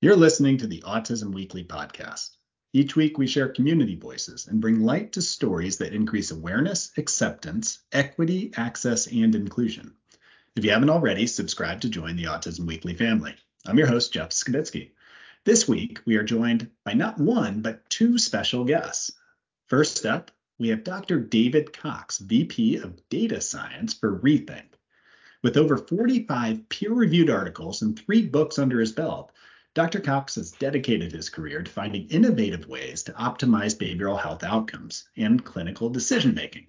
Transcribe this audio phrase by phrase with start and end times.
[0.00, 2.30] You're listening to the Autism Weekly podcast.
[2.72, 7.80] Each week, we share community voices and bring light to stories that increase awareness, acceptance,
[7.92, 9.92] equity, access, and inclusion.
[10.56, 13.34] If you haven't already, subscribe to join the Autism Weekly family.
[13.66, 14.92] I'm your host, Jeff Skibitsky.
[15.44, 19.12] This week, we are joined by not one, but two special guests.
[19.66, 21.20] First up, we have Dr.
[21.20, 24.75] David Cox, VP of Data Science for Rethink.
[25.46, 29.30] With over 45 peer reviewed articles and three books under his belt,
[29.74, 30.00] Dr.
[30.00, 35.44] Cox has dedicated his career to finding innovative ways to optimize behavioral health outcomes and
[35.44, 36.66] clinical decision making.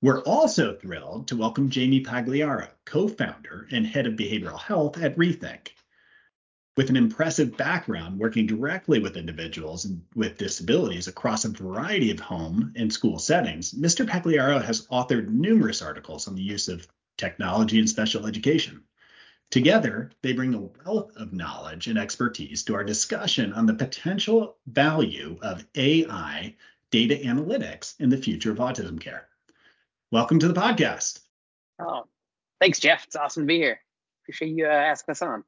[0.00, 5.18] We're also thrilled to welcome Jamie Pagliaro, co founder and head of behavioral health at
[5.18, 5.68] Rethink.
[6.78, 12.72] With an impressive background working directly with individuals with disabilities across a variety of home
[12.76, 14.08] and school settings, Mr.
[14.08, 18.84] Pagliaro has authored numerous articles on the use of technology and special education.
[19.50, 24.56] Together, they bring a wealth of knowledge and expertise to our discussion on the potential
[24.66, 26.54] value of AI
[26.90, 29.28] data analytics in the future of autism care.
[30.10, 31.20] Welcome to the podcast.
[31.78, 32.04] Oh,
[32.60, 33.04] thanks, Jeff.
[33.04, 33.80] It's awesome to be here.
[34.22, 35.44] Appreciate you uh, asking us on.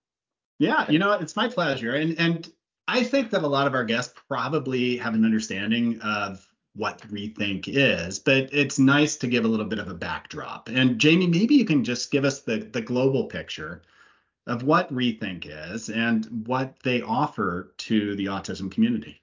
[0.58, 1.94] Yeah, you know, it's my pleasure.
[1.94, 2.52] And and
[2.88, 7.68] I think that a lot of our guests probably have an understanding of what Rethink
[7.68, 10.68] is, but it's nice to give a little bit of a backdrop.
[10.68, 13.82] And Jamie, maybe you can just give us the the global picture
[14.46, 19.20] of what Rethink is and what they offer to the autism community.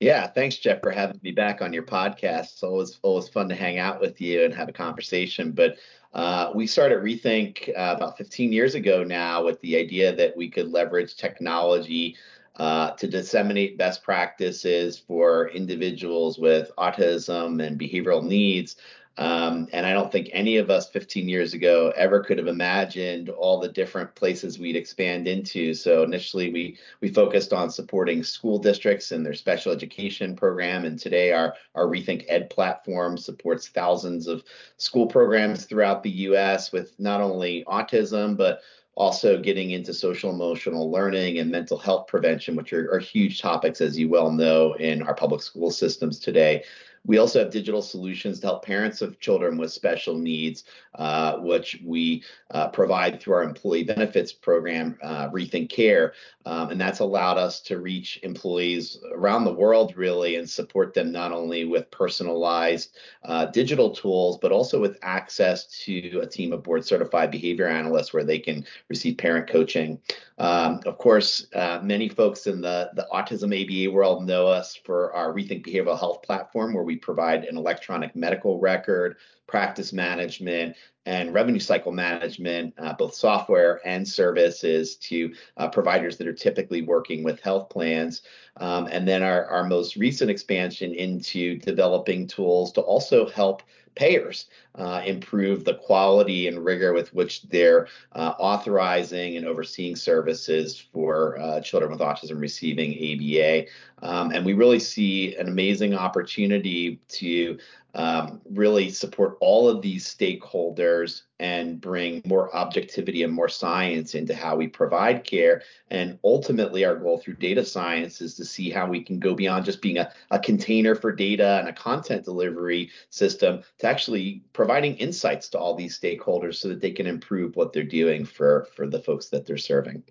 [0.00, 2.54] Yeah, thanks, Jeff, for having me back on your podcast.
[2.54, 5.52] It's always always fun to hang out with you and have a conversation.
[5.52, 5.76] But
[6.12, 10.50] uh, we started Rethink uh, about 15 years ago now with the idea that we
[10.50, 12.16] could leverage technology
[12.56, 18.76] uh, to disseminate best practices for individuals with autism and behavioral needs
[19.18, 23.28] um, and I don't think any of us 15 years ago ever could have imagined
[23.28, 25.74] all the different places we'd expand into.
[25.74, 30.98] So initially, we we focused on supporting school districts and their special education program, and
[30.98, 34.42] today our our Rethink Ed platform supports thousands of
[34.78, 36.72] school programs throughout the U.S.
[36.72, 38.62] with not only autism but
[38.94, 43.80] also getting into social emotional learning and mental health prevention, which are, are huge topics,
[43.80, 46.62] as you well know, in our public school systems today.
[47.04, 50.64] We also have digital solutions to help parents of children with special needs,
[50.94, 56.12] uh, which we uh, provide through our employee benefits program, uh, Rethink Care.
[56.44, 61.12] Um, and that's allowed us to reach employees around the world, really, and support them
[61.12, 66.62] not only with personalized uh, digital tools, but also with access to a team of
[66.62, 70.00] board certified behavior analysts where they can receive parent coaching.
[70.38, 75.12] Um, of course, uh, many folks in the, the autism ABA world know us for
[75.12, 79.16] our Rethink Behavioral Health platform, where we provide an electronic medical record,
[79.46, 86.28] practice management, and revenue cycle management, uh, both software and services to uh, providers that
[86.28, 88.22] are typically working with health plans.
[88.58, 93.62] Um, and then our, our most recent expansion into developing tools to also help
[93.94, 94.46] payers
[94.76, 101.38] uh, improve the quality and rigor with which they're uh, authorizing and overseeing services for
[101.38, 103.66] uh, children with autism receiving ABA.
[104.02, 107.58] Um, and we really see an amazing opportunity to
[107.94, 114.34] um, really support all of these stakeholders and bring more objectivity and more science into
[114.34, 115.62] how we provide care.
[115.90, 119.66] And ultimately, our goal through data science is to see how we can go beyond
[119.66, 124.96] just being a, a container for data and a content delivery system to actually providing
[124.98, 128.86] insights to all these stakeholders so that they can improve what they're doing for, for
[128.86, 130.04] the folks that they're serving.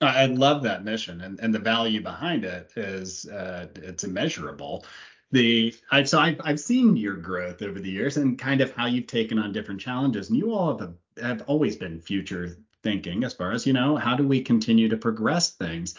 [0.00, 4.86] I love that mission, and, and the value behind it is uh, it's immeasurable
[5.32, 8.86] the I so I've I've seen your growth over the years and kind of how
[8.86, 13.34] you've taken on different challenges, and you all have have always been future thinking as
[13.34, 15.94] far as you know how do we continue to progress things.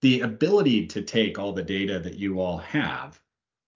[0.00, 3.20] The ability to take all the data that you all have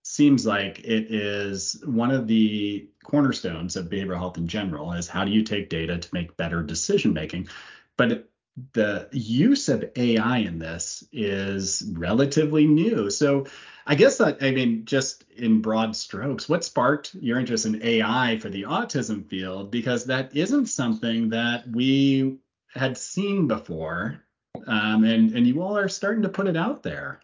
[0.06, 5.24] seems like it is one of the cornerstones of behavioral health in general is how
[5.24, 7.48] do you take data to make better decision making
[7.96, 8.28] but
[8.72, 13.44] the use of ai in this is relatively new so
[13.86, 18.36] I guess that I mean, just in broad strokes, what sparked your interest in AI
[18.38, 19.70] for the autism field?
[19.70, 22.38] Because that isn't something that we
[22.74, 24.24] had seen before,
[24.66, 27.20] um, and and you all are starting to put it out there.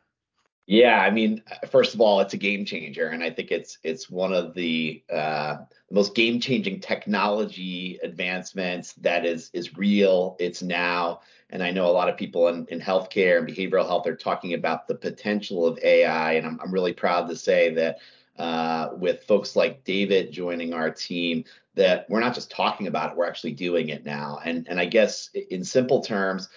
[0.66, 4.08] Yeah, I mean, first of all, it's a game changer, and I think it's it's
[4.08, 5.56] one of the uh,
[5.90, 10.36] most game changing technology advancements that is is real.
[10.38, 11.20] It's now,
[11.50, 14.54] and I know a lot of people in, in healthcare and behavioral health are talking
[14.54, 17.98] about the potential of AI, and I'm I'm really proud to say that
[18.38, 21.44] uh, with folks like David joining our team
[21.74, 24.38] that we're not just talking about it, we're actually doing it now.
[24.44, 26.48] And and I guess in simple terms,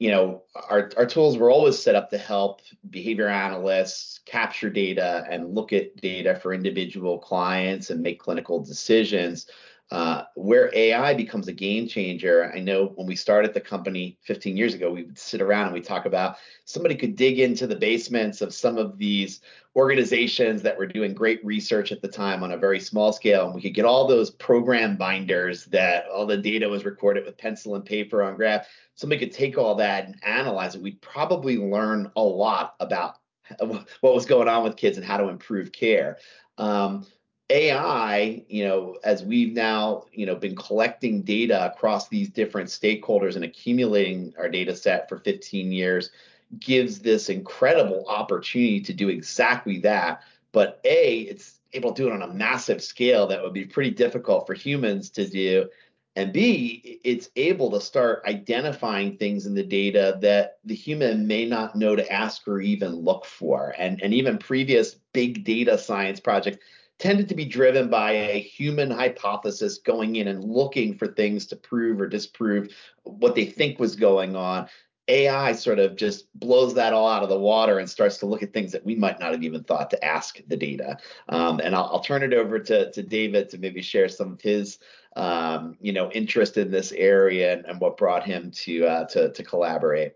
[0.00, 5.26] you know, our, our tools were always set up to help behavior analysts capture data
[5.30, 9.46] and look at data for individual clients and make clinical decisions.
[9.90, 14.56] Uh, where AI becomes a game changer, I know when we started the company 15
[14.56, 17.74] years ago, we would sit around and we talk about somebody could dig into the
[17.74, 19.40] basements of some of these
[19.74, 23.54] organizations that were doing great research at the time on a very small scale, and
[23.54, 27.74] we could get all those program binders that all the data was recorded with pencil
[27.74, 28.68] and paper on graph.
[28.94, 30.82] Somebody could take all that and analyze it.
[30.82, 33.16] We'd probably learn a lot about
[33.58, 36.18] what was going on with kids and how to improve care.
[36.58, 37.06] Um,
[37.50, 43.34] AI, you know, as we've now, you know, been collecting data across these different stakeholders
[43.34, 46.10] and accumulating our data set for 15 years,
[46.58, 50.22] gives this incredible opportunity to do exactly that.
[50.52, 53.90] But A, it's able to do it on a massive scale that would be pretty
[53.90, 55.68] difficult for humans to do.
[56.16, 61.46] And B, it's able to start identifying things in the data that the human may
[61.46, 63.74] not know to ask or even look for.
[63.78, 66.58] And, and even previous big data science projects
[67.00, 71.56] tended to be driven by a human hypothesis going in and looking for things to
[71.56, 72.68] prove or disprove
[73.02, 74.68] what they think was going on.
[75.08, 78.44] AI sort of just blows that all out of the water and starts to look
[78.44, 80.98] at things that we might not have even thought to ask the data.
[81.28, 84.40] Um, and I'll, I'll, turn it over to, to David to maybe share some of
[84.40, 84.78] his,
[85.16, 89.32] um, you know, interest in this area and, and what brought him to uh, to,
[89.32, 90.12] to collaborate.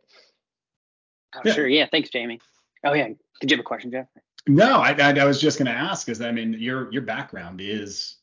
[1.35, 1.55] Oh, yeah.
[1.55, 1.67] Sure.
[1.67, 1.87] Yeah.
[1.91, 2.41] Thanks, Jamie.
[2.85, 3.09] Oh yeah.
[3.41, 4.07] Did you have a question, Jeff?
[4.47, 7.61] No, I, I, I was just going to ask, because I mean, your your background
[7.63, 8.17] is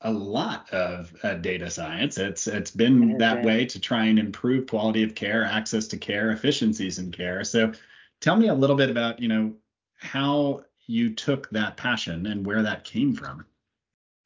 [0.00, 2.18] a lot of uh, data science.
[2.18, 6.32] It's it's been that way to try and improve quality of care, access to care,
[6.32, 7.44] efficiencies in care.
[7.44, 7.72] So,
[8.20, 9.54] tell me a little bit about you know
[9.98, 13.44] how you took that passion and where that came from.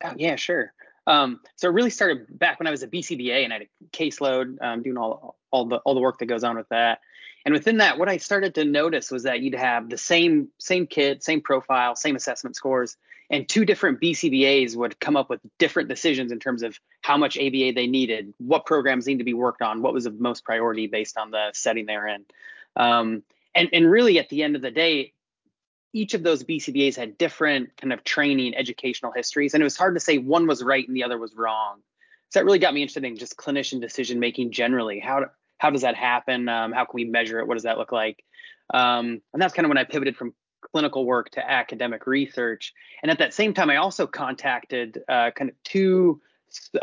[0.02, 0.72] Oh, yeah, sure.
[1.06, 3.96] Um, so it really started back when I was a BCBA and I had a
[3.96, 7.00] caseload, um, doing all all the all the work that goes on with that.
[7.44, 10.86] And within that, what I started to notice was that you'd have the same same
[10.86, 12.96] kid, same profile, same assessment scores,
[13.30, 17.36] and two different BCBAs would come up with different decisions in terms of how much
[17.38, 20.86] ABA they needed, what programs need to be worked on, what was of most priority
[20.86, 22.24] based on the setting they're in.
[22.76, 23.22] Um,
[23.54, 25.13] and and really, at the end of the day,
[25.94, 29.94] each of those BCBAs had different kind of training, educational histories, and it was hard
[29.94, 31.80] to say one was right and the other was wrong.
[32.30, 34.98] So that really got me interested in just clinician decision making generally.
[34.98, 35.26] How
[35.58, 36.48] how does that happen?
[36.48, 37.46] Um, how can we measure it?
[37.46, 38.24] What does that look like?
[38.74, 42.74] Um, and that's kind of when I pivoted from clinical work to academic research.
[43.02, 46.20] And at that same time, I also contacted uh, kind of two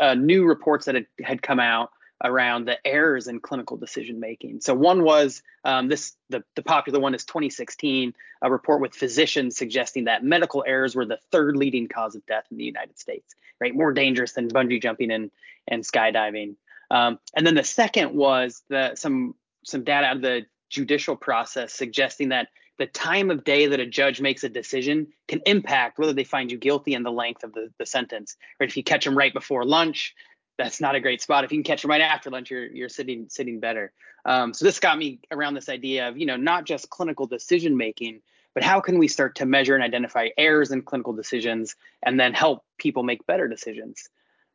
[0.00, 1.90] uh, new reports that had, had come out
[2.22, 4.60] around the errors in clinical decision making.
[4.60, 9.56] So one was um, this the, the popular one is 2016, a report with physicians
[9.56, 13.34] suggesting that medical errors were the third leading cause of death in the United States,
[13.60, 13.74] right?
[13.74, 15.30] More dangerous than bungee jumping and,
[15.66, 16.54] and skydiving.
[16.90, 19.34] Um, and then the second was the, some
[19.64, 22.48] some data out of the judicial process suggesting that
[22.78, 26.50] the time of day that a judge makes a decision can impact whether they find
[26.50, 28.36] you guilty and the length of the, the sentence.
[28.58, 28.68] Right?
[28.68, 30.14] If you catch them right before lunch,
[30.58, 31.44] that's not a great spot.
[31.44, 33.92] If you can catch them right after lunch, you're you're sitting sitting better.
[34.24, 37.76] Um, so this got me around this idea of you know not just clinical decision
[37.76, 38.20] making,
[38.54, 42.34] but how can we start to measure and identify errors in clinical decisions and then
[42.34, 44.08] help people make better decisions.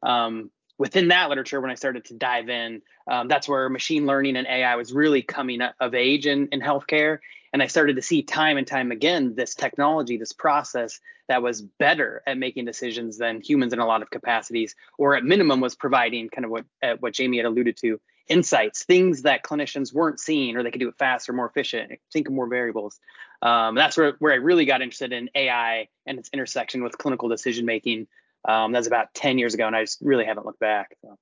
[0.04, 4.38] Um, within that literature, when I started to dive in, um, that's where machine learning
[4.38, 7.20] and AI was really coming of age in, in healthcare.
[7.54, 11.62] And I started to see time and time again this technology, this process that was
[11.62, 15.76] better at making decisions than humans in a lot of capacities, or at minimum was
[15.76, 20.20] providing kind of what uh, what Jamie had alluded to, insights, things that clinicians weren't
[20.20, 23.00] seeing, or they could do it faster, more efficient, think of more variables.
[23.42, 27.30] Um, that's where, where I really got interested in AI and its intersection with clinical
[27.30, 28.08] decision making
[28.48, 30.96] um, that's about 10 years ago, and I just really haven't looked back.
[31.02, 31.18] So.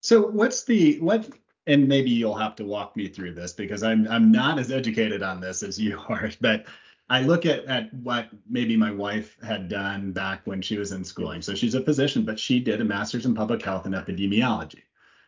[0.00, 1.28] so what's the what?
[1.66, 5.22] And maybe you'll have to walk me through this because I'm I'm not as educated
[5.22, 6.66] on this as you are, but
[7.10, 11.04] I look at, at what maybe my wife had done back when she was in
[11.04, 11.42] schooling.
[11.42, 14.82] So she's a physician, but she did a master's in public health and epidemiology,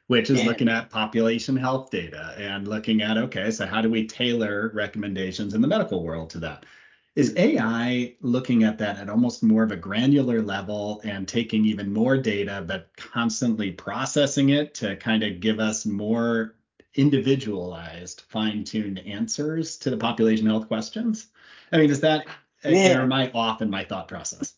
[0.07, 4.07] which is looking at population health data and looking at, okay, so how do we
[4.07, 6.65] tailor recommendations in the medical world to that?
[7.15, 11.93] Is AI looking at that at almost more of a granular level and taking even
[11.93, 16.55] more data, but constantly processing it to kind of give us more
[16.95, 21.27] individualized, fine tuned answers to the population health questions?
[21.71, 22.27] I mean, is that,
[22.65, 22.99] yeah.
[22.99, 24.55] or am I off in my thought process?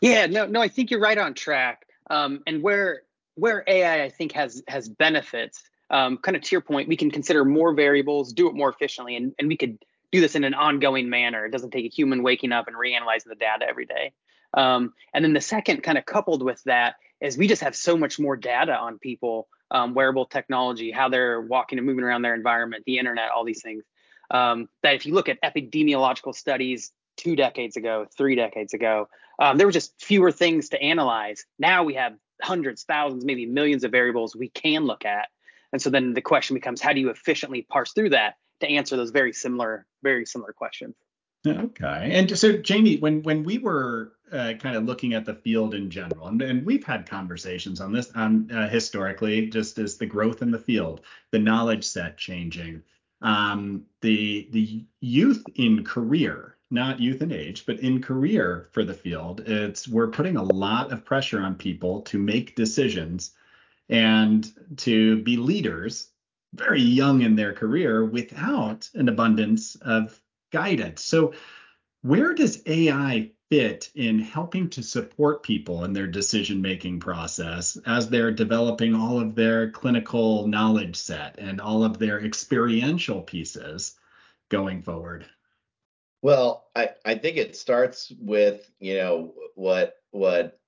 [0.00, 1.86] Yeah, no, no, I think you're right on track.
[2.08, 3.02] Um, and where
[3.36, 7.10] where AI I think has has benefits, um, kind of to your point, we can
[7.10, 9.78] consider more variables, do it more efficiently, and, and we could
[10.12, 11.44] do this in an ongoing manner.
[11.44, 14.12] It doesn't take a human waking up and reanalyzing the data every day.
[14.54, 17.96] Um, and then the second, kind of coupled with that, is we just have so
[17.96, 22.34] much more data on people, um, wearable technology, how they're walking and moving around their
[22.34, 23.84] environment, the internet, all these things.
[24.30, 29.58] Um, that if you look at epidemiological studies two decades ago, three decades ago, um,
[29.58, 31.44] there were just fewer things to analyze.
[31.58, 35.28] Now we have hundreds, thousands, maybe millions of variables we can look at.
[35.72, 38.96] And so then the question becomes, how do you efficiently parse through that to answer
[38.96, 40.94] those very similar, very similar questions?
[41.46, 42.10] Okay.
[42.12, 45.90] And so, Jamie, when when we were uh, kind of looking at the field in
[45.90, 50.42] general, and, and we've had conversations on this on uh, historically, just as the growth
[50.42, 51.00] in the field,
[51.30, 52.82] the knowledge set changing,
[53.22, 58.94] um, the the youth in career, not youth in age, but in career for the
[58.94, 63.32] field, it's we're putting a lot of pressure on people to make decisions
[63.88, 66.09] and to be leaders
[66.54, 70.20] very young in their career without an abundance of
[70.52, 71.02] guidance.
[71.02, 71.34] So,
[72.02, 78.08] where does AI fit in helping to support people in their decision making process as
[78.08, 83.96] they're developing all of their clinical knowledge set and all of their experiential pieces
[84.50, 85.26] going forward?
[86.22, 90.59] Well, I, I think it starts with, you know, what what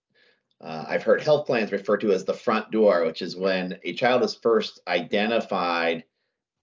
[0.63, 3.93] uh, I've heard health plans refer to as the front door, which is when a
[3.95, 6.05] child is first identified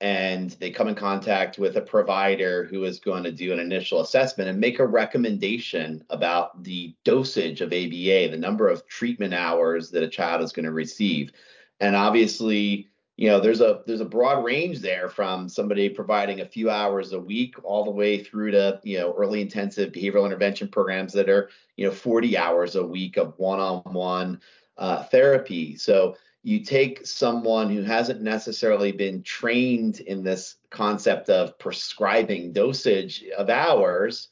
[0.01, 3.99] and they come in contact with a provider who is going to do an initial
[3.99, 9.91] assessment and make a recommendation about the dosage of ABA, the number of treatment hours
[9.91, 11.33] that a child is going to receive.
[11.81, 12.88] And obviously,
[13.19, 17.11] you know, there's a there's a broad range there from somebody providing a few hours
[17.11, 21.27] a week all the way through to, you know, early intensive behavioral intervention programs that
[21.27, 24.39] are, you know, 40 hours a week of one-on-one
[24.77, 25.75] uh, therapy.
[25.75, 33.25] So you take someone who hasn't necessarily been trained in this concept of prescribing dosage
[33.37, 34.29] of hours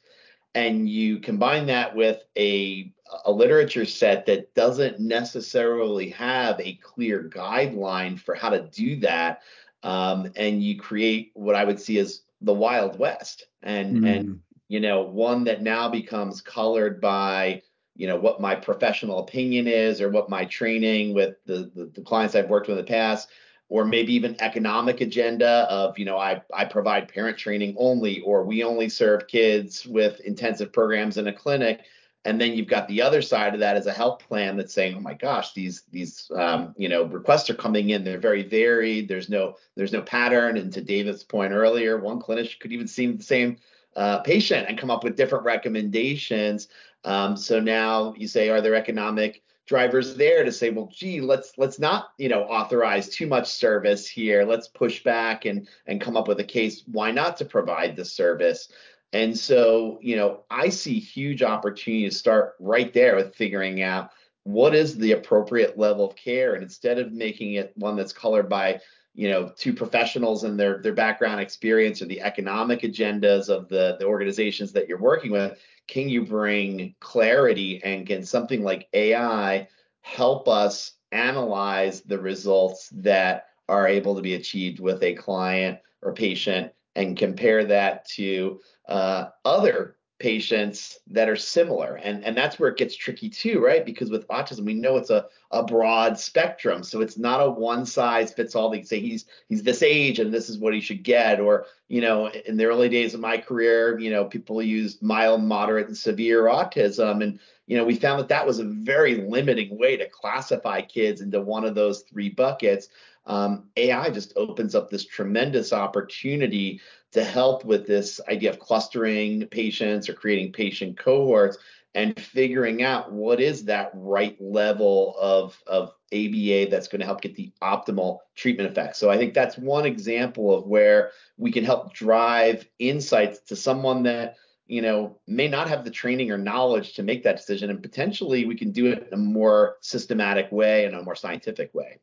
[0.54, 2.90] and you combine that with a,
[3.24, 9.42] a literature set that doesn't necessarily have a clear guideline for how to do that
[9.82, 14.16] um, and you create what i would see as the wild west and mm.
[14.16, 17.62] and you know one that now becomes colored by
[17.96, 22.00] you know what my professional opinion is or what my training with the, the, the
[22.02, 23.28] clients I've worked with in the past
[23.68, 28.44] or maybe even economic agenda of you know I, I provide parent training only or
[28.44, 31.80] we only serve kids with intensive programs in a clinic
[32.28, 34.94] and then you've got the other side of that as a health plan that's saying
[34.94, 38.04] oh my gosh these these um, you know requests are coming in.
[38.04, 39.08] They're very varied.
[39.08, 40.58] There's no there's no pattern.
[40.58, 43.56] And to david's point earlier one clinician could even see the same
[43.96, 46.68] uh, patient and come up with different recommendations.
[47.04, 51.52] Um, so now you say, are there economic drivers there to say, well, gee, let's
[51.56, 54.44] let's not you know authorize too much service here.
[54.44, 56.82] Let's push back and and come up with a case.
[56.86, 58.68] Why not to provide the service.
[59.12, 64.10] And so you know I see huge opportunity to start right there with figuring out
[64.44, 68.48] what is the appropriate level of care, and instead of making it one that's colored
[68.48, 68.80] by
[69.14, 73.96] you know two professionals and their their background experience or the economic agendas of the
[73.98, 79.66] the organizations that you're working with can you bring clarity and can something like AI
[80.02, 86.12] help us analyze the results that are able to be achieved with a client or
[86.12, 91.94] patient and compare that to uh, other patients that are similar.
[91.94, 93.86] And and that's where it gets tricky too right?
[93.86, 96.82] Because with autism we know it's a, a broad spectrum.
[96.82, 98.68] So it's not a one size fits all.
[98.68, 101.38] They say he's he's this age and this is what he should get.
[101.38, 105.40] Or you know in the early days of my career you know people used mild
[105.44, 107.22] moderate and severe autism.
[107.22, 107.38] And
[107.68, 111.40] you know we found that that was a very limiting way to classify kids into
[111.40, 112.88] one of those three buckets
[113.28, 116.80] um, AI just opens up this tremendous opportunity
[117.12, 121.58] to help with this idea of clustering patients or creating patient cohorts
[121.94, 127.20] and figuring out what is that right level of, of ABA that's going to help
[127.20, 128.96] get the optimal treatment effect.
[128.96, 134.02] So I think that's one example of where we can help drive insights to someone
[134.04, 137.82] that you know may not have the training or knowledge to make that decision and
[137.82, 141.98] potentially we can do it in a more systematic way and a more scientific way.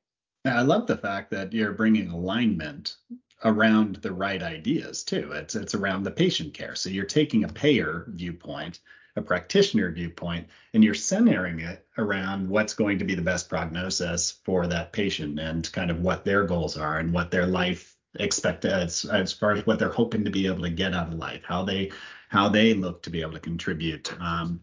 [0.45, 2.97] I love the fact that you're bringing alignment
[3.43, 5.31] around the right ideas too.
[5.33, 6.75] It's it's around the patient care.
[6.75, 8.79] So you're taking a payer viewpoint,
[9.15, 14.31] a practitioner viewpoint, and you're centering it around what's going to be the best prognosis
[14.43, 18.65] for that patient and kind of what their goals are and what their life expect
[18.65, 21.41] as as far as what they're hoping to be able to get out of life,
[21.43, 21.91] how they
[22.29, 24.13] how they look to be able to contribute.
[24.21, 24.61] Um,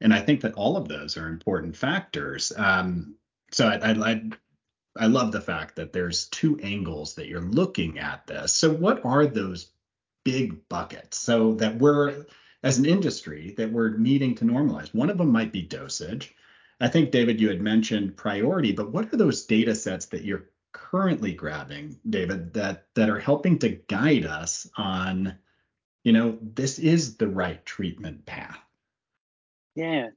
[0.00, 2.52] and I think that all of those are important factors.
[2.56, 3.14] Um,
[3.52, 4.22] so I, I, I
[4.96, 8.52] I love the fact that there's two angles that you're looking at this.
[8.52, 9.70] So what are those
[10.24, 12.24] big buckets so that we're
[12.64, 14.92] as an industry that we're needing to normalize.
[14.94, 16.34] One of them might be dosage.
[16.80, 20.48] I think, David, you had mentioned priority, but what are those data sets that you're
[20.72, 25.38] currently grabbing, David, that that are helping to guide us on,
[26.02, 28.58] you know, this is the right treatment path?
[29.76, 30.08] Yeah.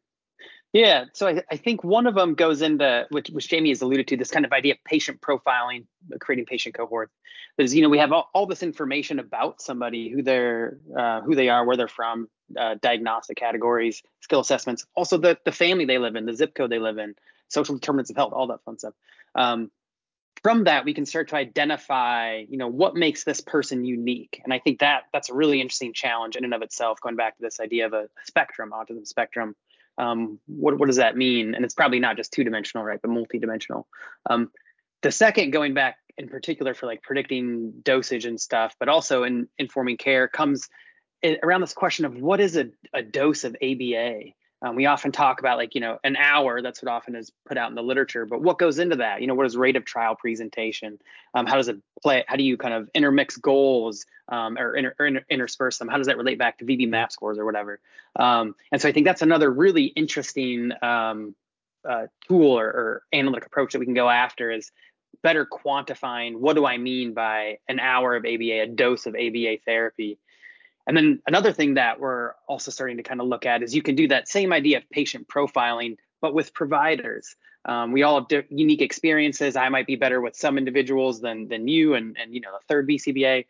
[0.74, 1.06] Yeah.
[1.14, 4.18] So I, I think one of them goes into which, which Jamie has alluded to,
[4.18, 5.86] this kind of idea of patient profiling,
[6.20, 7.14] creating patient cohorts.
[7.56, 11.34] Because you know we have all, all this information about somebody, who they're, uh, who
[11.34, 15.98] they are, where they're from, uh, diagnostic categories, skill assessments, also the the family they
[15.98, 17.16] live in, the zip code they live in,
[17.48, 18.94] social determinants of health, all that fun stuff.
[19.34, 19.72] Um,
[20.44, 24.54] from that we can start to identify you know what makes this person unique and
[24.54, 27.42] i think that that's a really interesting challenge in and of itself going back to
[27.42, 29.56] this idea of a spectrum autism spectrum
[29.98, 31.56] um, what, what does that mean?
[31.56, 33.86] And it's probably not just two dimensional right but multidimensional.
[34.30, 34.51] Um,
[35.01, 39.48] the second going back in particular for like predicting dosage and stuff but also in
[39.58, 40.68] informing care comes
[41.44, 44.24] around this question of what is a, a dose of aba
[44.62, 46.62] um, we often talk about like you know an hour.
[46.62, 48.26] That's what often is put out in the literature.
[48.26, 49.22] But what goes into that?
[49.22, 51.00] You know, what is rate of trial presentation?
[51.34, 52.24] Um, how does it play?
[52.28, 55.88] How do you kind of intermix goals um, or, inter, or inter, intersperse them?
[55.88, 57.80] How does that relate back to VB-MAPP scores or whatever?
[58.16, 61.36] Um, and so I think that's another really interesting um,
[61.88, 64.72] uh, tool or, or analytic approach that we can go after is
[65.24, 69.58] better quantifying what do I mean by an hour of ABA, a dose of ABA
[69.66, 70.18] therapy.
[70.88, 73.82] And then another thing that we're also starting to kind of look at is you
[73.82, 77.36] can do that same idea of patient profiling, but with providers.
[77.65, 79.58] Um, we all have di- unique experiences.
[79.58, 82.65] I might be better with some individuals than than you, and and you know the
[82.70, 83.46] third BCBA.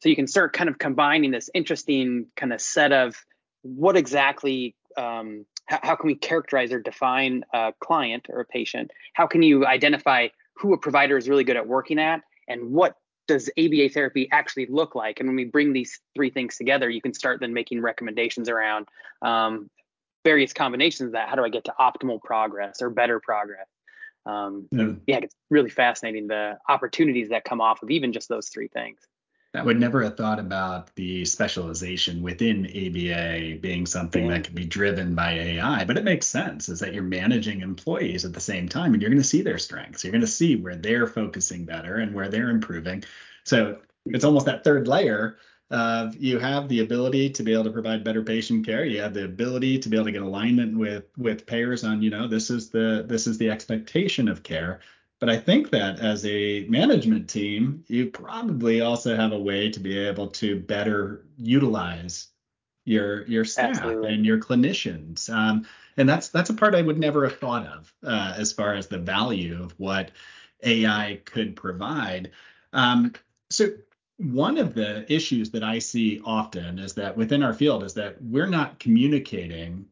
[0.00, 3.24] So you can start kind of combining this interesting kind of set of
[3.62, 8.90] what exactly um, how, how, can we characterize or define a client or a patient?
[9.12, 12.96] How can you identify who a provider is really good at working at, and what
[13.30, 15.20] does ABA therapy actually look like?
[15.20, 18.88] And when we bring these three things together, you can start then making recommendations around
[19.22, 19.70] um,
[20.24, 21.28] various combinations of that.
[21.28, 23.68] How do I get to optimal progress or better progress?
[24.26, 24.92] Um, yeah.
[25.06, 28.98] yeah, it's really fascinating the opportunities that come off of even just those three things.
[29.52, 34.64] I would never have thought about the specialization within ABA being something that could be
[34.64, 38.68] driven by AI, but it makes sense is that you're managing employees at the same
[38.68, 40.04] time and you're going to see their strengths.
[40.04, 43.02] You're going to see where they're focusing better and where they're improving.
[43.42, 45.36] So it's almost that third layer
[45.70, 48.84] of you have the ability to be able to provide better patient care.
[48.84, 52.10] You have the ability to be able to get alignment with with payers on, you
[52.10, 54.80] know, this is the this is the expectation of care
[55.20, 59.78] but I think that as a management team, you probably also have a way to
[59.78, 62.28] be able to better utilize
[62.86, 64.14] your your staff Absolutely.
[64.14, 65.28] and your clinicians.
[65.32, 65.66] Um,
[65.98, 68.88] and that's that's a part I would never have thought of uh, as far as
[68.88, 70.10] the value of what
[70.62, 72.30] AI could provide.
[72.72, 73.12] Um,
[73.50, 73.66] so
[74.16, 78.22] one of the issues that I see often is that within our field is that
[78.22, 79.86] we're not communicating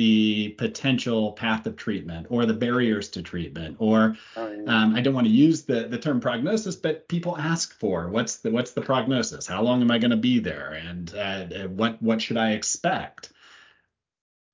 [0.00, 4.62] the potential path of treatment or the barriers to treatment or oh, yeah.
[4.66, 8.36] um, i don't want to use the, the term prognosis but people ask for what's
[8.36, 9.46] the what's the prognosis?
[9.46, 10.72] How long am i going to be there?
[10.72, 13.32] And uh, what what should i expect?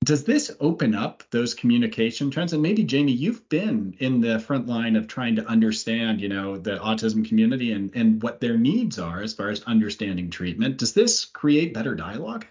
[0.05, 2.53] Does this open up those communication trends?
[2.53, 6.57] And maybe jamie you've been in the front line of trying to understand you know
[6.57, 10.79] the autism community and and what their needs are as far as understanding treatment.
[10.79, 12.47] Does this create better dialogue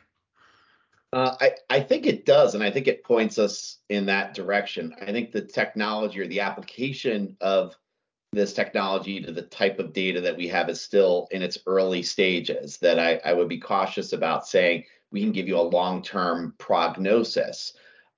[1.16, 4.94] uh, I, I think it does, and I think it points us in that direction.
[5.02, 7.74] I think the technology or the application of
[8.34, 12.04] this technology to the type of data that we have is still in its early
[12.04, 12.78] stages.
[12.80, 17.72] That I, I would be cautious about saying we can give you a long-term prognosis.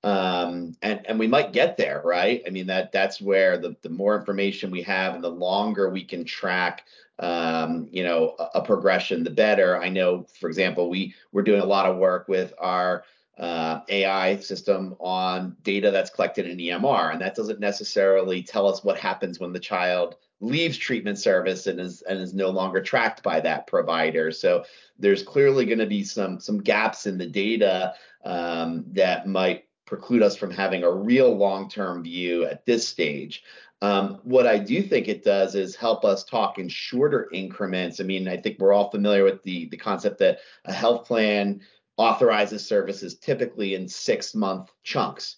[0.04, 2.42] Um, and and we might get there, right?
[2.46, 6.04] I mean that that's where the the more information we have and the longer we
[6.04, 6.84] can track
[7.20, 9.82] um, you know, a, a, progression, the better.
[9.82, 13.04] I know, for example, we we're doing a lot of work with our
[13.38, 18.84] uh, AI system on data that's collected in EMR, and that doesn't necessarily tell us
[18.84, 23.22] what happens when the child leaves treatment service and is and is no longer tracked
[23.22, 24.30] by that provider.
[24.30, 24.64] So
[24.98, 30.22] there's clearly going to be some some gaps in the data um, that might preclude
[30.22, 33.42] us from having a real long-term view at this stage.
[33.80, 38.00] Um, what I do think it does is help us talk in shorter increments.
[38.00, 41.60] I mean, I think we're all familiar with the the concept that a health plan
[41.96, 45.36] authorizes services typically in six month chunks.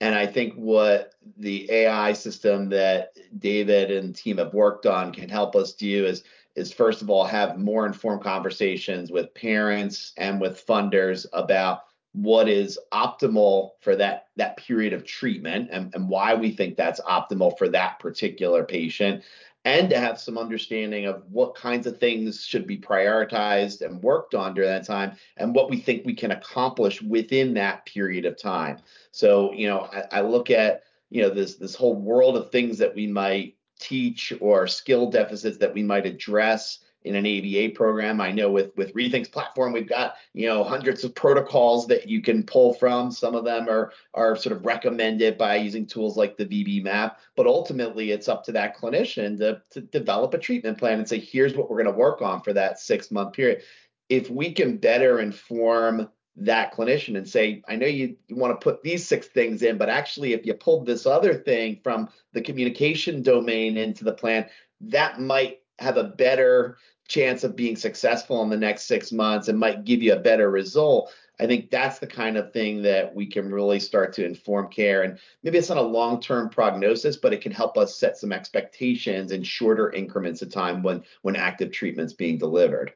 [0.00, 5.28] And I think what the AI system that David and team have worked on can
[5.28, 6.24] help us do is
[6.56, 12.48] is first of all have more informed conversations with parents and with funders about what
[12.48, 17.56] is optimal for that that period of treatment and, and why we think that's optimal
[17.56, 19.22] for that particular patient
[19.64, 24.34] and to have some understanding of what kinds of things should be prioritized and worked
[24.34, 28.38] on during that time and what we think we can accomplish within that period of
[28.38, 28.78] time.
[29.12, 32.78] So, you know, I, I look at, you know, this this whole world of things
[32.78, 38.20] that we might teach or skill deficits that we might address in an ABA program.
[38.20, 42.20] I know with with Rethink's platform, we've got you know hundreds of protocols that you
[42.20, 43.10] can pull from.
[43.10, 47.46] Some of them are are sort of recommended by using tools like the VB-MAPP, but
[47.46, 51.56] ultimately it's up to that clinician to, to develop a treatment plan and say, here's
[51.56, 53.62] what we're going to work on for that six month period.
[54.08, 58.64] If we can better inform that clinician and say, I know you, you want to
[58.64, 62.40] put these six things in, but actually, if you pulled this other thing from the
[62.40, 64.46] communication domain into the plan,
[64.80, 66.76] that might have a better
[67.08, 70.48] chance of being successful in the next six months and might give you a better
[70.50, 71.12] result.
[71.40, 75.02] I think that's the kind of thing that we can really start to inform care.
[75.02, 78.30] And maybe it's not a long term prognosis, but it can help us set some
[78.30, 82.92] expectations in shorter increments of time when, when active treatment's being delivered.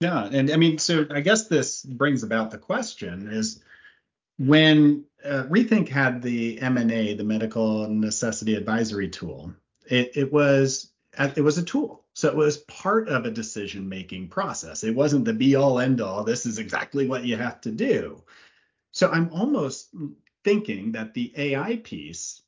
[0.00, 0.24] Yeah.
[0.24, 3.62] And I mean, so I guess this brings about the question is
[4.38, 9.52] when uh, Rethink had the M&A, the medical necessity advisory tool,
[9.86, 12.03] it, it was it was a tool.
[12.14, 14.84] So it was part of a decision making process.
[14.84, 16.24] It wasn't the be all end all.
[16.24, 18.22] This is exactly what you have to do.
[18.92, 19.90] So I'm almost
[20.44, 22.42] thinking that the AI piece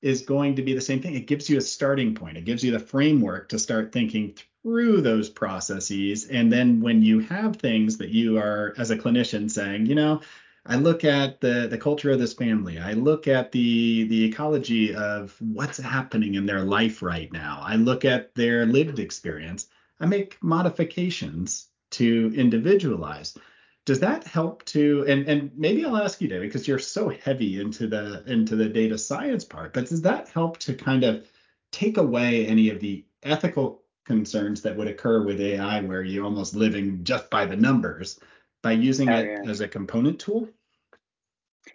[0.00, 1.14] is going to be the same thing.
[1.14, 5.02] It gives you a starting point, it gives you the framework to start thinking through
[5.02, 6.26] those processes.
[6.26, 10.20] And then when you have things that you are, as a clinician, saying, you know,
[10.66, 12.78] I look at the the culture of this family.
[12.78, 17.60] I look at the the ecology of what's happening in their life right now.
[17.62, 19.68] I look at their lived experience.
[20.00, 23.36] I make modifications to individualize.
[23.84, 27.60] Does that help to and and maybe I'll ask you, David, because you're so heavy
[27.60, 31.26] into the into the data science part, but does that help to kind of
[31.72, 36.54] take away any of the ethical concerns that would occur with AI where you're almost
[36.54, 38.18] living just by the numbers?
[38.64, 39.50] By using oh, it yeah.
[39.50, 40.48] as a component tool?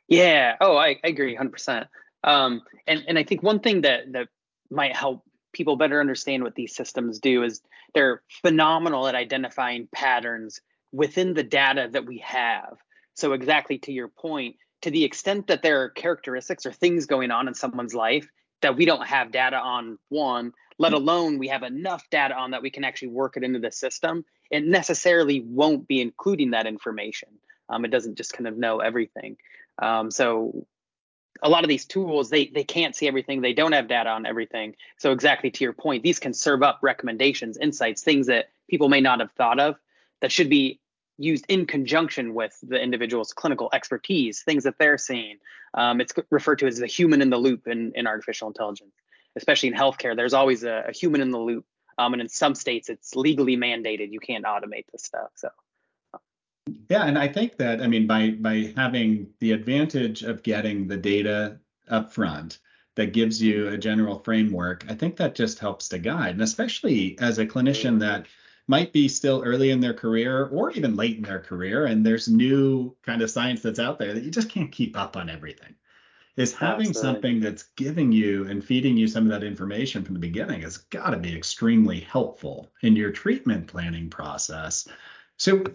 [0.07, 0.55] Yeah.
[0.59, 1.87] Oh, I, I agree 100%.
[2.23, 4.27] Um, and, and I think one thing that, that
[4.71, 5.23] might help
[5.53, 7.61] people better understand what these systems do is
[7.93, 12.77] they're phenomenal at identifying patterns within the data that we have.
[13.13, 17.31] So, exactly to your point, to the extent that there are characteristics or things going
[17.31, 18.27] on in someone's life
[18.61, 22.61] that we don't have data on, one, let alone we have enough data on that
[22.61, 27.29] we can actually work it into the system it necessarily won't be including that information.
[27.69, 29.37] Um, it doesn't just kind of know everything.
[29.81, 30.65] Um, so
[31.41, 33.41] a lot of these tools, they they can't see everything.
[33.41, 34.75] They don't have data on everything.
[34.97, 39.01] So exactly to your point, these can serve up recommendations, insights, things that people may
[39.01, 39.75] not have thought of
[40.21, 40.79] that should be
[41.17, 45.37] used in conjunction with the individual's clinical expertise, things that they're seeing.
[45.75, 48.93] Um, it's referred to as the human in the loop in, in artificial intelligence,
[49.35, 50.15] especially in healthcare.
[50.15, 51.65] There's always a, a human in the loop
[51.99, 54.11] um, and in some states, it's legally mandated.
[54.11, 55.31] You can't automate this stuff.
[55.35, 55.49] So.
[56.89, 60.97] Yeah, and I think that I mean by by having the advantage of getting the
[60.97, 62.59] data up front
[62.95, 67.17] that gives you a general framework, I think that just helps to guide, and especially
[67.19, 68.27] as a clinician that
[68.67, 72.27] might be still early in their career or even late in their career, and there's
[72.27, 75.75] new kind of science that's out there that you just can't keep up on everything
[76.39, 77.01] is having Absolutely.
[77.01, 80.77] something that's giving you and feeding you some of that information from the beginning has
[80.77, 84.87] got to be extremely helpful in your treatment planning process.
[85.35, 85.65] So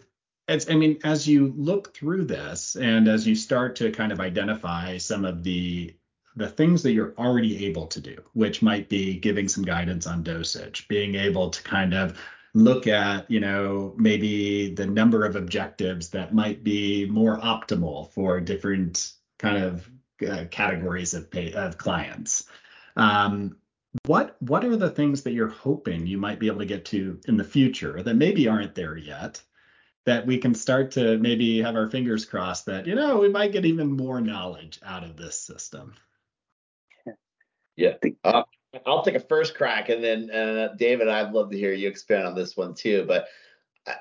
[0.49, 4.21] it's, I mean, as you look through this and as you start to kind of
[4.21, 5.95] identify some of the
[6.37, 10.25] the things that you're already able to do, which might be giving some guidance on
[10.25, 12.19] dosage, being able to kind of
[12.55, 18.41] look at, you know, maybe the number of objectives that might be more optimal for
[18.41, 19.89] different kind of
[20.27, 22.45] uh, categories of pay, of clients.
[22.97, 23.57] Um,
[24.07, 27.21] what what are the things that you're hoping you might be able to get to
[27.29, 29.41] in the future that maybe aren't there yet?
[30.07, 33.53] That we can start to maybe have our fingers crossed that you know we might
[33.53, 35.95] get even more knowledge out of this system.
[37.77, 38.43] Yeah, uh,
[38.87, 42.27] I'll take a first crack, and then uh, David, I'd love to hear you expand
[42.27, 43.05] on this one too.
[43.07, 43.27] But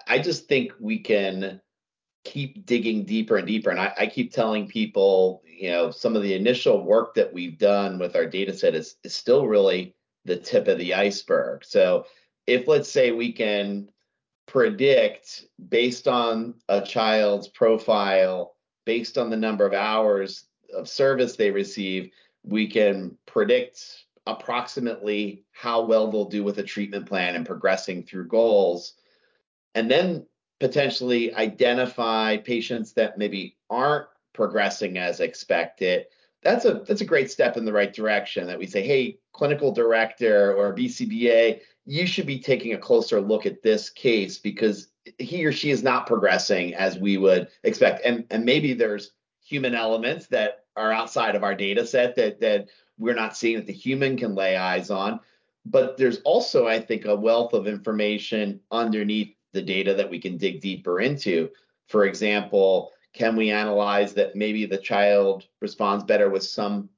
[0.08, 1.62] I, just think we can
[2.24, 3.70] keep digging deeper and deeper.
[3.70, 7.58] And I, I, keep telling people, you know, some of the initial work that we've
[7.58, 9.96] done with our data set is, is still really
[10.26, 11.64] the tip of the iceberg.
[11.64, 12.06] So
[12.46, 13.90] if let's say we can
[14.46, 21.50] predict based on a child's profile, based on the number of hours of service they
[21.50, 22.12] receive,
[22.44, 28.28] we can predict approximately how well they'll do with a treatment plan and progressing through
[28.28, 28.96] goals.
[29.76, 30.26] And then
[30.60, 36.06] potentially identify patients that maybe aren't progressing as expected
[36.42, 39.72] that's a that's a great step in the right direction that we say hey clinical
[39.72, 45.46] director or BCBA, you should be taking a closer look at this case because he
[45.46, 48.06] or she is not progressing as we would expect.
[48.06, 49.12] And, and maybe there's
[49.44, 53.68] human elements that are outside of our data set that, that we're not seeing that
[53.68, 55.20] the human can lay eyes on.
[55.66, 60.38] But there's also, I think, a wealth of information underneath the data that we can
[60.38, 61.50] dig deeper into.
[61.88, 66.90] For example, can we analyze that maybe the child responds better with some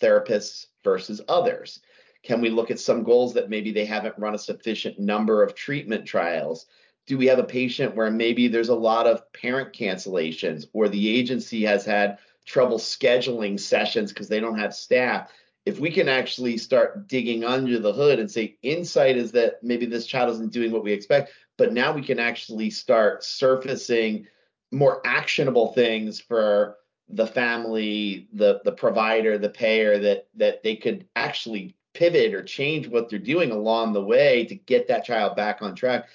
[0.00, 1.80] therapists versus others?
[2.22, 5.54] Can we look at some goals that maybe they haven't run a sufficient number of
[5.54, 6.66] treatment trials?
[7.06, 11.08] Do we have a patient where maybe there's a lot of parent cancellations or the
[11.08, 15.30] agency has had trouble scheduling sessions because they don't have staff?
[15.66, 19.86] If we can actually start digging under the hood and say, insight is that maybe
[19.86, 24.26] this child isn't doing what we expect, but now we can actually start surfacing
[24.74, 26.76] more actionable things for
[27.08, 32.88] the family, the the provider, the payer that that they could actually pivot or change
[32.88, 36.08] what they're doing along the way to get that child back on track.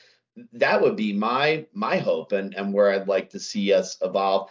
[0.54, 4.50] That would be my my hope and and where I'd like to see us evolve.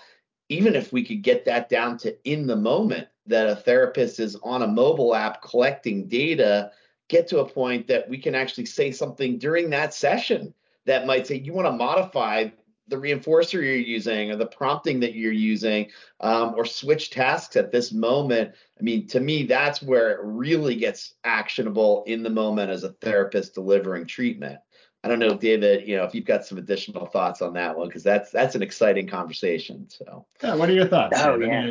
[0.49, 4.37] Even if we could get that down to in the moment that a therapist is
[4.42, 6.71] on a mobile app collecting data,
[7.09, 10.55] get to a point that we can actually say something during that session
[10.87, 12.49] that might say you want to modify
[12.88, 17.70] the reinforcer you're using or the prompting that you're using um, or switch tasks at
[17.70, 22.70] this moment i mean to me that's where it really gets actionable in the moment
[22.70, 24.59] as a therapist delivering treatment.
[25.05, 27.88] I don't know david you know if you've got some additional thoughts on that one
[27.88, 30.27] because that's that's an exciting conversation so.
[30.42, 31.70] Yeah what are your thoughts oh, yeah.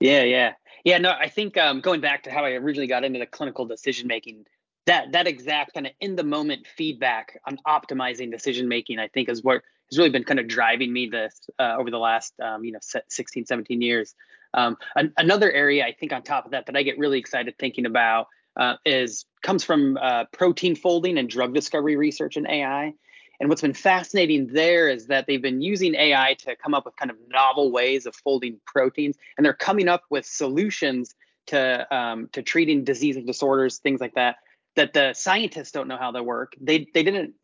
[0.00, 0.52] yeah yeah.
[0.84, 3.64] Yeah no i think um, going back to how i originally got into the clinical
[3.64, 4.44] decision making
[4.86, 9.28] that that exact kind of in the moment feedback on optimizing decision making i think
[9.28, 12.64] is what has really been kind of driving me this uh, over the last um,
[12.64, 14.14] you know 16 17 years.
[14.54, 17.58] Um, an- another area i think on top of that that i get really excited
[17.58, 22.94] thinking about uh, is comes from uh, protein folding and drug discovery research in ai
[23.38, 26.96] and what's been fascinating there is that they've been using ai to come up with
[26.96, 31.14] kind of novel ways of folding proteins and they're coming up with solutions
[31.46, 34.36] to um, to treating disease and disorders things like that
[34.76, 36.54] that the scientists don't know how they work.
[36.60, 37.34] They they didn't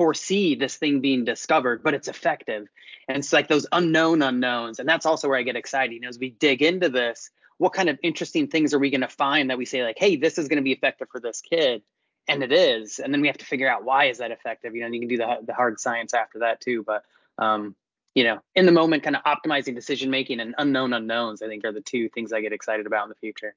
[0.00, 2.66] foresee this thing being discovered, but it's effective.
[3.06, 4.78] And it's like those unknown unknowns.
[4.78, 5.92] And that's also where I get excited.
[5.92, 9.02] You know, as we dig into this, what kind of interesting things are we going
[9.02, 11.42] to find that we say, like, hey, this is going to be effective for this
[11.42, 11.82] kid?
[12.28, 12.98] And it is.
[12.98, 14.74] And then we have to figure out why is that effective?
[14.74, 16.82] You know, you can do the, the hard science after that too.
[16.82, 17.04] But,
[17.36, 17.76] um,
[18.14, 21.62] you know, in the moment, kind of optimizing decision making and unknown unknowns, I think
[21.66, 23.54] are the two things I get excited about in the future.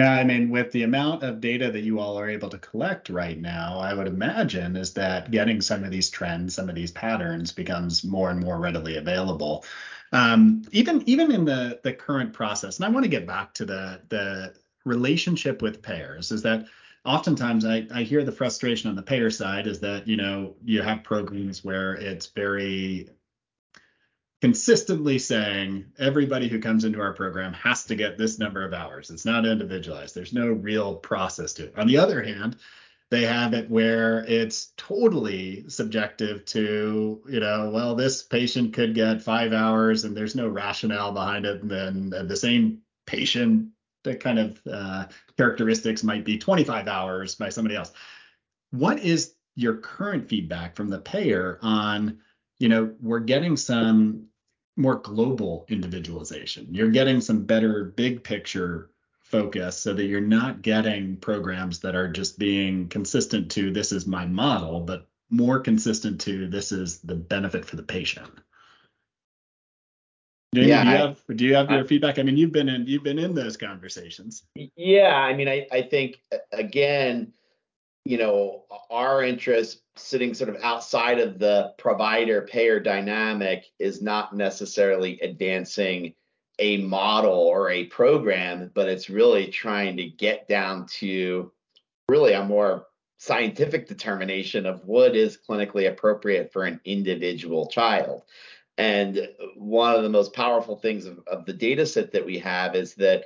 [0.00, 3.10] Yeah, I mean, with the amount of data that you all are able to collect
[3.10, 6.90] right now, I would imagine is that getting some of these trends, some of these
[6.90, 9.62] patterns becomes more and more readily available.
[10.12, 13.66] Um, even even in the the current process, and I want to get back to
[13.66, 14.54] the the
[14.86, 16.66] relationship with payers, is that
[17.04, 20.80] oftentimes I, I hear the frustration on the payer side is that you know you
[20.82, 23.08] have programs where it's very
[24.40, 29.10] consistently saying everybody who comes into our program has to get this number of hours.
[29.10, 30.14] It's not individualized.
[30.14, 31.78] There's no real process to it.
[31.78, 32.56] On the other hand,
[33.10, 39.20] they have it where it's totally subjective to, you know, well, this patient could get
[39.20, 41.60] five hours and there's no rationale behind it.
[41.60, 43.68] And then the same patient,
[44.04, 47.92] the kind of uh, characteristics might be 25 hours by somebody else.
[48.70, 52.20] What is your current feedback from the payer on?
[52.60, 54.26] you know, we're getting some
[54.80, 56.68] more global individualization.
[56.70, 58.90] You're getting some better big picture
[59.22, 64.06] focus so that you're not getting programs that are just being consistent to this is
[64.06, 68.30] my model, but more consistent to this is the benefit for the patient.
[70.52, 72.18] Jamie, yeah, do you have do you have your I, feedback?
[72.18, 74.42] I mean, you've been in you've been in those conversations.
[74.74, 77.32] Yeah, I mean, I I think again,
[78.04, 84.34] you know, our interest sitting sort of outside of the provider payer dynamic is not
[84.34, 86.14] necessarily advancing
[86.58, 91.50] a model or a program, but it's really trying to get down to
[92.08, 92.86] really a more
[93.18, 98.22] scientific determination of what is clinically appropriate for an individual child.
[98.78, 102.74] And one of the most powerful things of, of the data set that we have
[102.74, 103.24] is that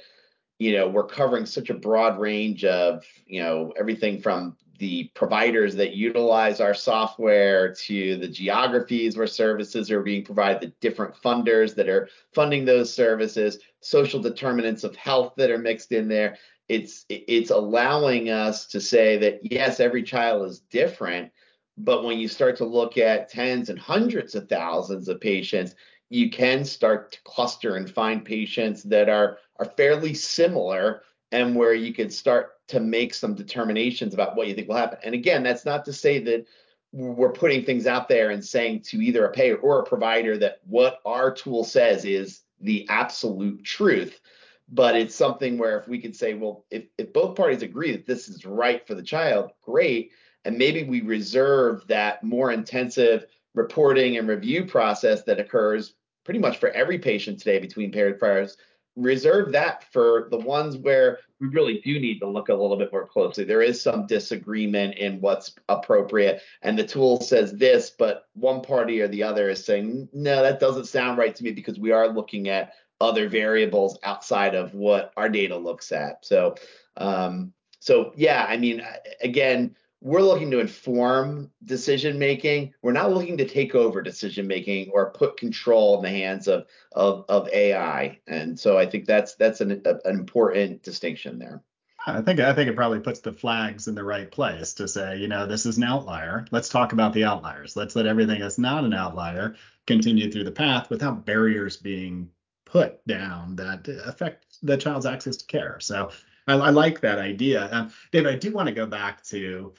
[0.58, 5.74] you know we're covering such a broad range of you know everything from the providers
[5.76, 11.74] that utilize our software to the geographies where services are being provided, the different funders
[11.74, 16.36] that are funding those services, social determinants of health that are mixed in there.
[16.68, 21.30] It's it's allowing us to say that yes, every child is different,
[21.76, 25.74] but when you start to look at tens and hundreds of thousands of patients,
[26.08, 31.02] you can start to cluster and find patients that are are fairly similar
[31.34, 34.98] and where you can start to make some determinations about what you think will happen.
[35.02, 36.46] And again, that's not to say that
[36.92, 40.60] we're putting things out there and saying to either a payer or a provider that
[40.64, 44.20] what our tool says is the absolute truth.
[44.68, 48.06] But it's something where if we could say, well, if, if both parties agree that
[48.06, 50.12] this is right for the child, great.
[50.44, 56.58] And maybe we reserve that more intensive reporting and review process that occurs pretty much
[56.58, 58.56] for every patient today between pairs
[58.96, 62.92] reserve that for the ones where we really do need to look a little bit
[62.92, 63.44] more closely.
[63.44, 69.00] There is some disagreement in what's appropriate, and the tool says this, but one party
[69.00, 72.08] or the other is saying, no, that doesn't sound right to me because we are
[72.08, 76.24] looking at other variables outside of what our data looks at.
[76.24, 76.54] So,
[76.96, 78.82] um, so yeah, I mean,
[79.20, 82.74] again, we're looking to inform decision making.
[82.82, 86.66] We're not looking to take over decision making or put control in the hands of
[86.92, 88.20] of, of AI.
[88.26, 91.62] And so I think that's that's an, an important distinction there.
[92.06, 95.16] I think I think it probably puts the flags in the right place to say,
[95.16, 96.46] you know, this is an outlier.
[96.50, 97.74] Let's talk about the outliers.
[97.74, 102.28] Let's let everything that's not an outlier continue through the path without barriers being
[102.66, 105.80] put down that affect the child's access to care.
[105.80, 106.10] So
[106.46, 107.70] I, I like that idea.
[107.72, 109.72] Um, Dave, I do want to go back to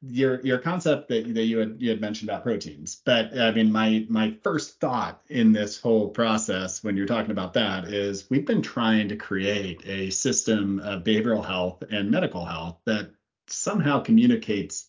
[0.00, 3.72] your your concept that, that you had you had mentioned about proteins but i mean
[3.72, 8.46] my my first thought in this whole process when you're talking about that is we've
[8.46, 13.10] been trying to create a system of behavioral health and medical health that
[13.50, 14.88] somehow communicates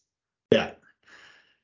[0.52, 0.76] better.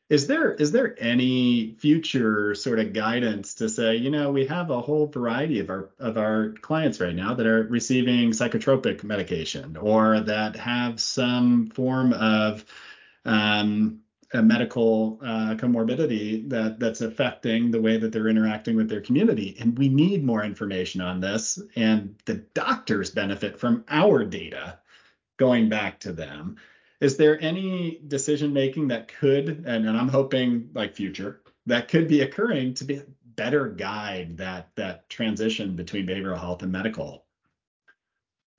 [0.08, 4.69] Is there is there any future sort of guidance to say you know we have
[4.69, 9.75] a whole variety of our of our clients right now that are receiving psychotropic medication
[9.77, 12.63] or that have some form of
[13.25, 13.99] um,
[14.33, 19.55] a medical uh, comorbidity that that's affecting the way that they're interacting with their community.
[19.59, 21.59] And we need more information on this.
[21.75, 24.79] And the doctors benefit from our data
[25.38, 26.57] going back to them.
[27.01, 32.07] Is there any decision making that could and, and i'm hoping like future that could
[32.07, 33.01] be occurring to be
[33.35, 37.24] better guide that that transition between behavioral health and medical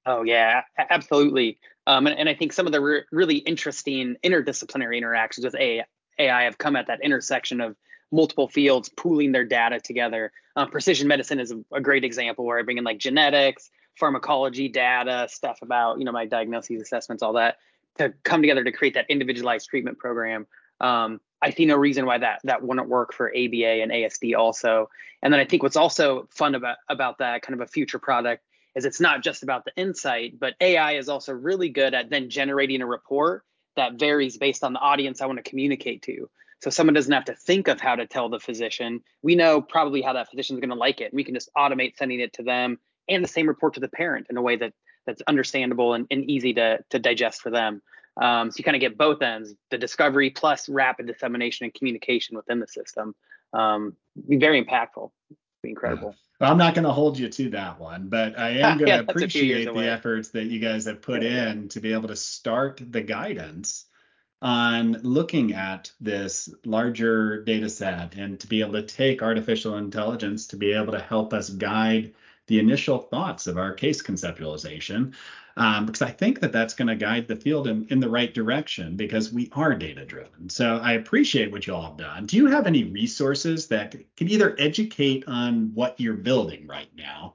[0.07, 4.97] oh yeah absolutely um, and, and, I think some of the re- really interesting interdisciplinary
[4.97, 5.85] interactions with AI,
[6.19, 7.77] AI have come at that intersection of
[8.11, 10.33] multiple fields pooling their data together.
[10.57, 14.69] Uh, precision medicine is a, a, great example where I bring in like genetics, pharmacology
[14.69, 17.59] data, stuff about you know my diagnoses, assessments, all that
[17.99, 20.47] to come together to create that individualized treatment program.
[20.81, 24.91] Um, I see no reason why that that wouldn't work for ABA and ASD also.
[25.23, 28.43] And then I think what's also fun about about that kind of a future product
[28.77, 32.31] is it's not just about the insight, but AI is also really good at then
[32.31, 33.43] generating a report
[33.75, 36.31] that varies based on the audience I want to communicate to.
[36.63, 39.01] So someone doesn't have to think of how to tell the physician.
[39.23, 41.13] We know probably how that physician is going to like it.
[41.13, 44.27] We can just automate sending it to them and the same report to the parent
[44.31, 44.73] in a way that
[45.07, 47.83] that's understandable and, and easy to, to digest for them.
[48.21, 52.37] Um, so you kind of get both ends, the discovery plus rapid dissemination and communication
[52.37, 53.15] within the system.
[53.53, 53.95] Um,
[54.29, 55.11] be very impactful,
[55.67, 56.15] be incredible.
[56.41, 58.87] Well, I'm not going to hold you to that one, but I am going to
[58.87, 62.17] yeah, appreciate the efforts that you guys have put yeah, in to be able to
[62.17, 63.87] start the guidance
[64.43, 70.49] on looking at this larger data set and to be able to take artificial intelligence
[70.49, 72.13] to be able to help us guide
[72.47, 75.15] the initial thoughts of our case conceptualization
[75.57, 78.33] um, because I think that that's going to guide the field in, in the right
[78.33, 80.51] direction because we are data driven.
[80.51, 82.27] So I appreciate what you all have done.
[82.27, 87.35] Do you have any resources that can either educate on what you're building right now?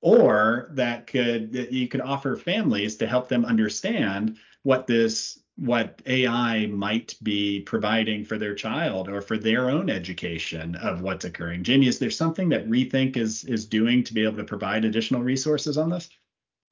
[0.00, 6.00] Or that could that you could offer families to help them understand what this what
[6.06, 11.62] AI might be providing for their child or for their own education of what's occurring.
[11.62, 15.22] Jamie, is there something that Rethink is is doing to be able to provide additional
[15.22, 16.08] resources on this?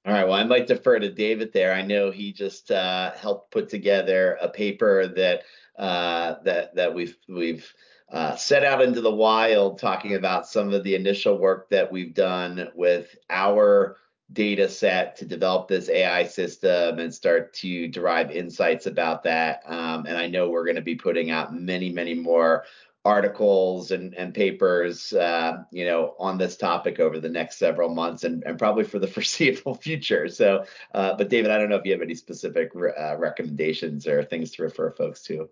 [0.07, 0.25] All right.
[0.25, 1.75] Well, I might defer to David there.
[1.75, 5.43] I know he just uh, helped put together a paper that
[5.79, 7.71] uh, that that we've we've
[8.11, 12.15] uh, set out into the wild, talking about some of the initial work that we've
[12.15, 13.99] done with our
[14.33, 19.63] data set to develop this AI system and start to derive insights about that.
[19.67, 22.65] Um, and I know we're going to be putting out many, many more
[23.05, 28.25] articles and, and papers, uh, you know, on this topic over the next several months
[28.25, 30.29] and, and probably for the foreseeable future.
[30.29, 34.23] So, uh, but David, I don't know if you have any specific uh, recommendations or
[34.23, 35.49] things to refer folks to.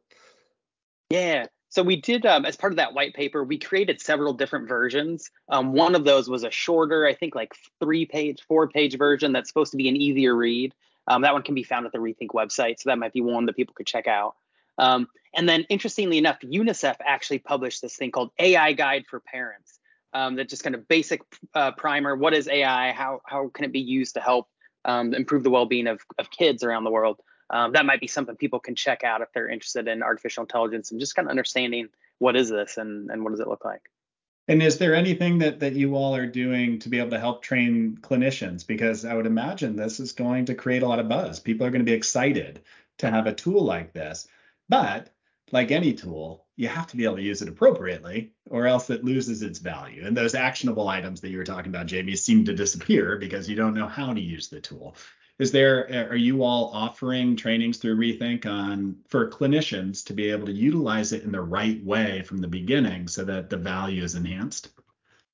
[1.11, 1.47] Yeah.
[1.71, 5.31] So we did, um, as part of that white paper, we created several different versions.
[5.49, 9.33] Um, one of those was a shorter, I think like three page, four page version
[9.33, 10.75] that's supposed to be an easier read.
[11.07, 12.79] Um, that one can be found at the Rethink website.
[12.79, 14.37] So that might be one that people could check out.
[14.79, 19.79] Um, and then, interestingly enough, UNICEF actually published this thing called AI Guide for Parents.
[20.15, 21.21] Um, that just kind of basic
[21.55, 22.17] uh, primer.
[22.17, 22.93] What is AI?
[22.93, 24.49] How how can it be used to help
[24.85, 27.21] um, improve the well-being of, of kids around the world.
[27.51, 30.91] Um, that might be something people can check out if they're interested in artificial intelligence
[30.91, 33.83] and just kind of understanding what is this and, and what does it look like.
[34.49, 37.43] And is there anything that, that you all are doing to be able to help
[37.43, 38.67] train clinicians?
[38.67, 41.39] Because I would imagine this is going to create a lot of buzz.
[41.39, 42.61] People are going to be excited
[42.99, 44.27] to have a tool like this.
[44.69, 45.11] But
[45.53, 49.05] like any tool, you have to be able to use it appropriately or else it
[49.05, 50.05] loses its value.
[50.05, 53.57] And those actionable items that you were talking about, Jamie, seem to disappear because you
[53.57, 54.97] don't know how to use the tool.
[55.39, 60.47] Is there are you all offering trainings through Rethink on for clinicians to be able
[60.47, 64.17] to utilize it in the right way from the beginning so that the value is
[64.17, 64.71] enhanced?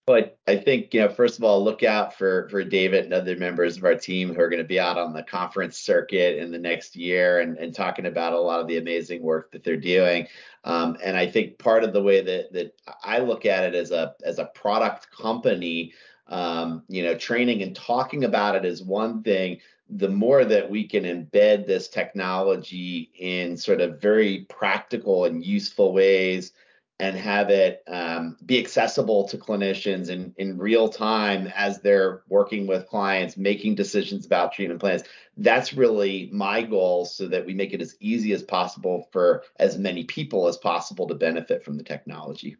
[0.07, 3.37] But I think, you know, first of all, look out for for David and other
[3.37, 6.51] members of our team who are going to be out on the conference circuit in
[6.51, 9.79] the next year and, and talking about a lot of the amazing work that they're
[9.79, 10.27] doing.
[10.65, 13.93] Um, and I think part of the way that that I look at it as
[13.93, 15.95] a as a product company,
[16.29, 19.61] um, you know, training and talking about it is one thing.
[19.89, 25.95] The more that we can embed this technology in sort of very practical and useful
[25.95, 26.53] ways
[27.01, 32.67] and have it um, be accessible to clinicians in, in real time as they're working
[32.67, 35.03] with clients, making decisions about treatment plans.
[35.37, 39.77] That's really my goal so that we make it as easy as possible for as
[39.77, 42.57] many people as possible to benefit from the technology.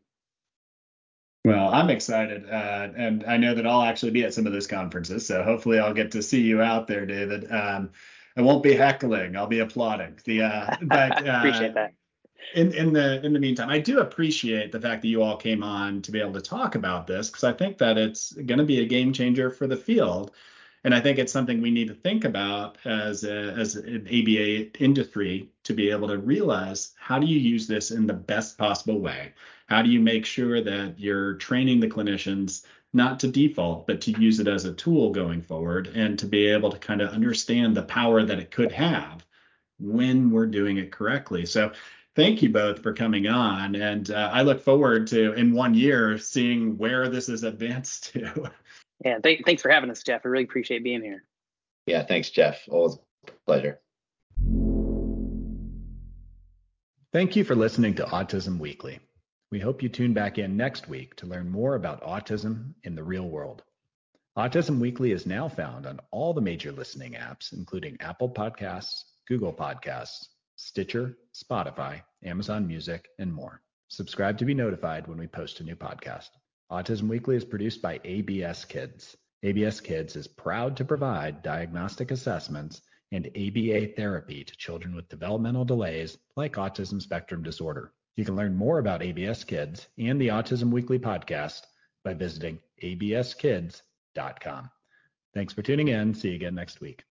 [1.45, 4.67] Well, I'm excited, uh, and I know that I'll actually be at some of those
[4.67, 7.53] conferences, so hopefully I'll get to see you out there, David.
[7.53, 7.91] Um,
[8.35, 10.19] I won't be heckling; I'll be applauding.
[10.25, 11.93] The uh, but uh, appreciate that
[12.55, 15.63] in in the in the meantime, I do appreciate the fact that you all came
[15.63, 18.65] on to be able to talk about this because I think that it's going to
[18.65, 20.33] be a game changer for the field,
[20.85, 24.83] and I think it's something we need to think about as a, as an ABA
[24.83, 29.01] industry to be able to realize how do you use this in the best possible
[29.01, 29.33] way?
[29.67, 34.13] How do you make sure that you're training the clinicians not to default, but to
[34.21, 37.77] use it as a tool going forward and to be able to kind of understand
[37.77, 39.25] the power that it could have
[39.81, 41.45] when we're doing it correctly.
[41.45, 41.73] So
[42.15, 43.75] thank you both for coming on.
[43.75, 48.51] And uh, I look forward to in one year seeing where this is advanced to.
[49.05, 50.23] Yeah, th- thanks for having us, Jeff.
[50.25, 51.25] I really appreciate being here.
[51.87, 52.63] Yeah, thanks, Jeff.
[52.69, 52.97] Always
[53.27, 53.81] a pleasure.
[57.13, 58.99] Thank you for listening to Autism Weekly.
[59.53, 63.05] We hope you tune back in next week to learn more about autism in the
[63.05, 63.63] real world.
[64.37, 69.53] Autism Weekly is now found on all the major listening apps, including Apple Podcasts, Google
[69.53, 70.27] Podcasts,
[70.57, 73.63] Stitcher, Spotify, Amazon Music, and more.
[73.89, 76.31] Subscribe to be notified when we post a new podcast.
[76.71, 79.17] Autism Weekly is produced by ABS Kids.
[79.43, 82.81] ABS Kids is proud to provide diagnostic assessments
[83.13, 87.93] and ABA therapy to children with developmental delays like autism spectrum disorder.
[88.17, 91.63] You can learn more about ABS Kids and the Autism Weekly podcast
[92.05, 94.71] by visiting abskids.com.
[95.35, 96.15] Thanks for tuning in.
[96.15, 97.05] See you again next week.